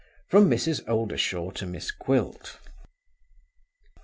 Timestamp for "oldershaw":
0.89-1.51